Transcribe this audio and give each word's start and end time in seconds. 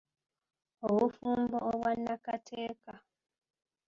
Obufumbo 0.87 1.57
obwa 1.69 1.91
nnakateeka. 1.99 2.93